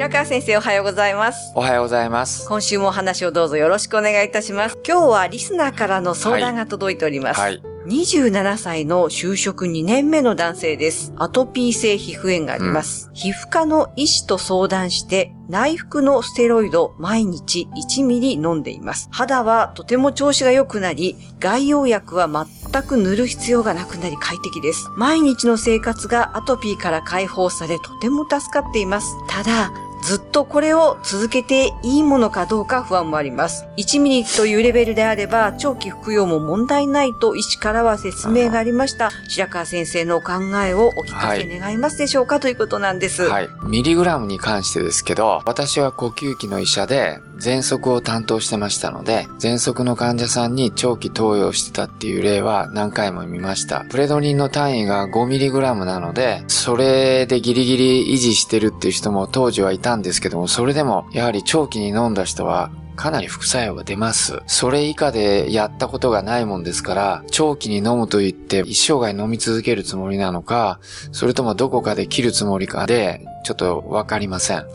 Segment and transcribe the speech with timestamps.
[0.00, 2.48] 白川先生おはようございますおはようございます。
[2.48, 7.62] 今週もお話をどうぞよろしくお願いいたします今日はリスナーからの相談が届いております、はい。
[7.86, 11.12] 27歳の就職2年目の男性です。
[11.16, 13.10] アトピー性皮膚炎があります。
[13.14, 19.08] 皮膚科の医師と相談して、内服のステロイド毎日1ミリ飲んでいます。
[19.10, 24.90] 肌はとても調子が良くなり、外用薬は全く塗る必要がなくなり快適です。
[24.96, 29.16] 毎日の生活がアトピーから解放され、とても助かっています。
[29.26, 29.72] ただ、
[30.02, 33.66] ずっとこれを続けていいものかどうか不安もあります。
[33.76, 39.10] 1ミリというレベルであれば、長期服用も問題ないと医師からは説明がありました。
[39.28, 40.32] 白川先生のお考
[40.64, 43.24] えをお聞かせ願いますでしょうか、ということなんです。
[43.24, 43.48] はい。
[43.64, 53.84] ミリグラムに関してですけど、私は呼吸器の医者で、喘息を担当してましたので、喘息の患者さんに長期投与してたっていう例は何回も見ました。
[53.90, 62.70] プレドニンの単位が 5mg なので、それでギリギリ維持してるっていう人も当時はいたんですけども、それでもやはり長期に飲んだ人は
[63.00, 64.42] かなり副作用が出ます。
[64.46, 74.66] それ以下でやったことがないもんですから、長期に飲むと言って一生涯飲み続けるつもりなのか、それともどこかで切るつもりかで、ちょっとわかりません。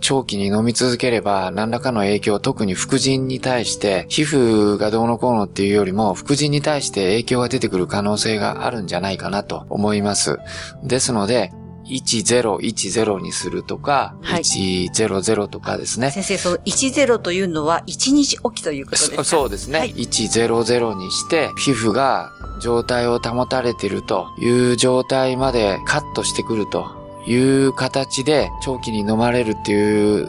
[0.00, 10.40] 長期に飲み続ければ何らかの影響、特に副腎に対して、皮膚がどうのこうのっていうよりも、副腎に対して影響が出てくる可能性があるんじゃないかなと思います。
[10.82, 11.52] ですので、
[11.88, 16.10] 1010にするとか、はい100とかですね。
[16.10, 19.24] 先生、その10というのは1日おきということですか？
[19.24, 19.78] そそうですね。
[19.78, 26.86] はい100にして、皮膚が状態を保たれているという状態までカットしてくると
[27.26, 30.28] いう形で長期に飲まれるっていう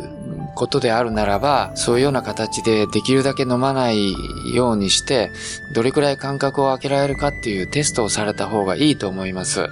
[0.56, 4.14] ことであるならば、そういうような形でできるだけ飲まない
[4.53, 5.31] ようにして、
[5.74, 9.70] どれくらい間隔を空けられるかっていうテストをされた方がいいと思います。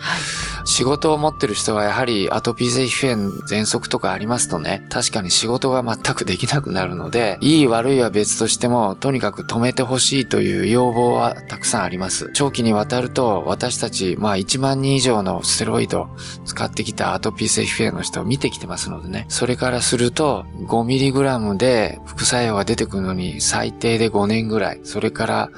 [0.67, 12.31] 仕事を持ってる人はやはりアトピー性皮膚炎、喘息とかありますとね、確かに仕事が全くできなくなるので、いい悪いは別としても、とにかく止めてほしいという要望はたくさんあります。
[12.33, 16.09] 長期にわたると、私たち、まあ1万人以上のステロイド
[16.43, 19.25] 使ってきたアトピー性皮膚炎の人を見てきてますのでね。
[19.29, 25.49] それからすると、5mg で副作用が出てくるのに最低で5年ぐらい、それから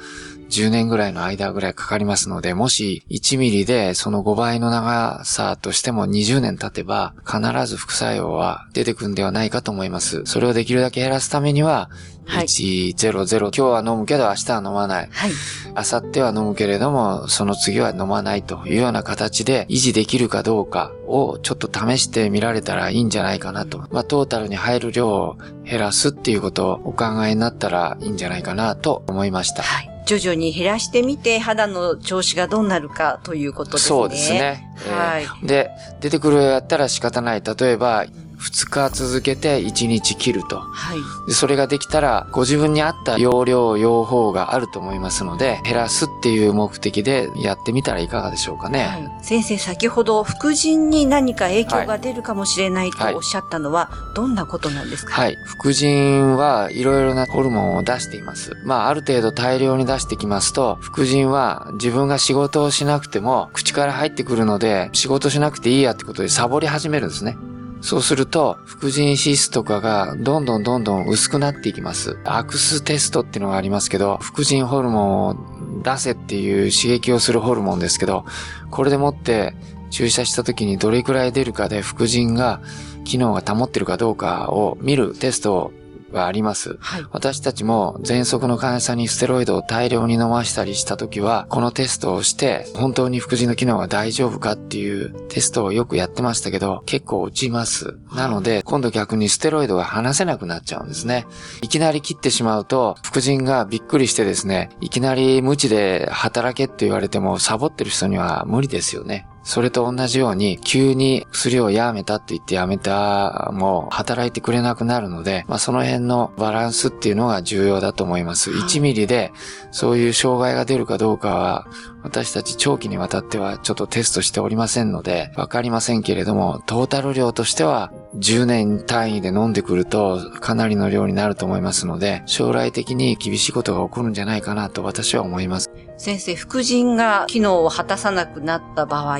[0.50, 10.24] 10年ぐらいの間ぐらいかかりますので、もし1ミリでその5倍の長さとしても20年経てば必ず副作用は出てくるんではないかと思います。
[10.26, 11.88] それをできるだけ減らすためには、
[12.26, 15.08] はい100、今日は飲むけど明日は飲まない。
[15.10, 15.30] はい。
[15.70, 23.78] 明後日は飲むけれども、その次は飲まないというような形で維持できるかどうかをちょっと試してみられたらいいんじゃないかなと。
[23.90, 29.62] まあ、トータルに入る量を減らすっていうことをお考えになったらいいんじゃないかなと思いました。
[29.62, 29.89] はい。
[30.06, 33.88] 徐々に減らしてみて、肌の調子がどうなるかということですね。
[33.88, 34.68] そうですね。
[34.88, 37.42] はいえーで、出てくるやったら仕方ない。
[37.42, 38.06] 例えば、
[38.40, 40.60] 2日続けて1日切ると。
[40.60, 40.98] はい。
[41.26, 48.84] でそれができたら、ご自分に合った容量、用法があると思いますので、減らすっていう目的でやってみたらいかがでしょうかね。
[48.84, 55.12] はい、先生、先ほど、副腎に何か影響が出るかもしれないとおっしゃったのは、どんなことなんですか？
[55.12, 55.36] はい。
[55.44, 58.52] 副腎はいろいろなホルモンを出しています。
[58.64, 67.36] まあ、ある程度大量に出してきますと、副腎は自分が仕事をしなくても、口から入ってくるので、仕事しなくていいやってことでサボり始めるんですね。
[67.80, 72.18] そうすると、副腎脂質とかがどんどんどんどん薄くなっていきます。
[72.24, 78.26] アクステストっていうのがありますけど、副腎ホルモンを出せっていう刺激をするホルモンですけど、
[78.70, 79.54] これでもって
[79.90, 82.60] 注射した時にどれくらい出るかで副腎が
[83.04, 85.72] 機能が保ってるかどうかを見るテストを
[86.12, 86.76] はあります。
[86.80, 87.06] はい。
[87.12, 97.98] 私たちも喘息の患者さんにステロイドを大量に飲ましたりした時は、このテストをして、本当に副腎の機能が大丈夫かっていうテストをよくやってましたけど、結構落ちます。
[98.14, 101.26] なので、今度逆にステロイドが離せなくなっちゃうんですね。
[101.62, 109.26] いきなり切ってしまうと、副腎がびっくりしてですね、いきなり無知で働けって言われても、サボってる人には無理ですよね。
[109.42, 118.50] それと同じように、急に薬をやめたって言ってやめた、もう働いてくれなくなるので、まあその辺のバランスっていうのが重要だと思います。
[118.50, 119.32] 1ミリで
[119.70, 121.66] そういう障害が出るかどうかは、
[122.02, 135.70] 私たち長期にわたってはちょっとテストしておりませんので、わかりませんけれども、トータル量としては10年単位で飲んでくるとかなりの量になると思いますので、将来的に厳しいことが起こるんじゃないかなと私は思います。
[136.00, 139.18] 先生、副腎が機能を果たさなくなった場合、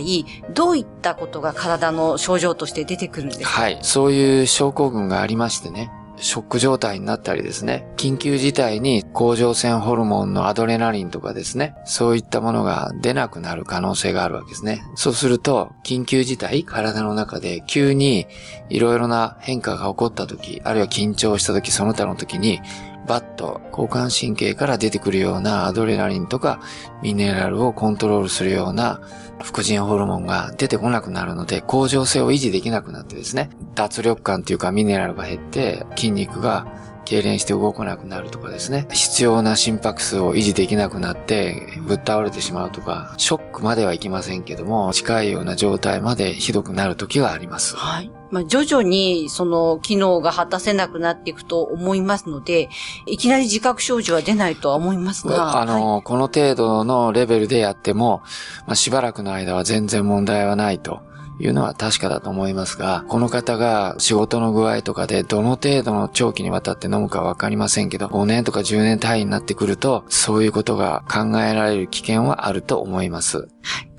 [0.55, 3.49] どういったことが体の症状として出てくるんですか？
[3.49, 3.79] はい。
[3.83, 5.93] そういう症候群がありましてね。
[6.17, 7.87] ショック状態になったりですね。
[7.99, 11.75] 緊急事態に甲状腺ホルモンのアドレナリンとかですね。
[11.85, 14.83] そういったものが出なくなる可能性があるわけですね。
[14.95, 18.27] そうすると、緊急事態、体の中で急に
[18.71, 22.61] いろいろな変化が起こった時、あるいは緊張した時、その他の時に、
[23.07, 26.61] バッと交感神経から出てくるようなアドレナリンとか
[27.03, 29.01] ミネラルをコントロールするような
[29.43, 36.67] 副腎ホルモンが出てこなくなるので、恒常性を維持できなくなってですね、脱力感というかミネラルが減って筋肉が
[37.11, 47.75] 痙攣して動かなくなるとかですね、必要な心拍数を維持できなくなってぶっ倒れてしまうとか、ショックまではいきませんけども、近いような状態までひどくなる時があります。
[47.75, 48.11] はい。
[48.31, 52.69] まあ、徐々にその機能が果たせなくなっていくと思いますので、
[53.07, 55.61] いきなり自覚症状は出ないとは思いますが。
[55.61, 58.23] あの、はいこの程度のレベルでやっても、
[58.67, 61.03] まあ、しばらくの間は全然問題はないと。
[61.41, 73.49] いうのは確かだと思いますが、この方が仕事の具合とかでどの程度の長期にわたって飲むかわかりませんけど、5年とか10年単位になってくると、そういうことが考えられる危険はあると思います。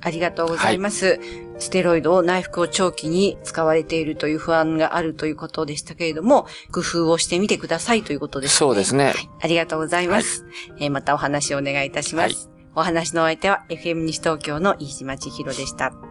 [0.01, 1.19] ありがとうございます。
[1.59, 8.57] ステロイドを内服を長期に使われているという不安があるということでしたけれども、工夫をしてみてくださいということですね。
[8.57, 9.05] そうですね。
[9.05, 10.45] はいありがとうございます。
[10.79, 12.47] えーまたお話をお願いいたします。
[12.47, 16.10] はいお話のお相手は FM 西東京の飯島千尋でした。